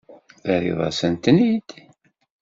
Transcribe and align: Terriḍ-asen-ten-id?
Terriḍ-asen-ten-id? 0.41 1.69